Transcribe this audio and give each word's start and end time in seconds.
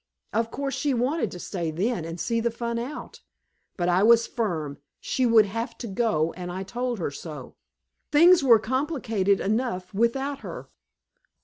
Of 0.33 0.49
course 0.49 0.73
she 0.73 0.95
wanted 0.95 1.29
to 1.29 1.37
stay, 1.37 1.69
then, 1.69 2.05
and 2.05 2.19
see 2.19 2.39
the 2.39 2.49
fun 2.49 2.79
out. 2.79 3.21
But 3.77 3.87
I 3.87 4.01
was 4.01 4.25
firm; 4.25 4.79
she 4.99 5.27
would 5.27 5.45
have 5.45 5.77
to 5.77 5.85
go, 5.85 6.33
and 6.33 6.51
I 6.51 6.63
told 6.63 6.97
her 6.97 7.11
so. 7.11 7.55
Things 8.11 8.43
were 8.43 8.57
complicated 8.57 9.39
enough 9.39 9.93
without 9.93 10.39
her. 10.39 10.69